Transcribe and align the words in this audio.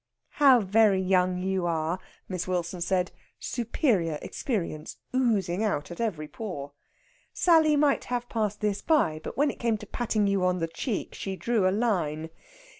"How 0.39 0.61
very 0.61 0.99
young 0.99 1.37
you 1.43 1.67
are!" 1.67 1.99
Miss 2.27 2.47
Wilson 2.47 2.81
said, 2.81 3.11
superior 3.39 4.17
experience 4.23 4.97
oozing 5.13 5.63
out 5.63 5.91
at 5.91 6.01
every 6.01 6.27
pore. 6.27 6.71
Sally 7.33 7.75
might 7.75 8.05
have 8.05 8.27
passed 8.27 8.61
this 8.61 8.81
by, 8.81 9.21
but 9.23 9.37
when 9.37 9.51
it 9.51 9.59
came 9.59 9.77
to 9.77 9.85
patting 9.85 10.25
you 10.25 10.43
on 10.43 10.57
the 10.57 10.67
cheek, 10.67 11.13
she 11.13 11.35
drew 11.35 11.67
a 11.67 11.69
line. 11.69 12.31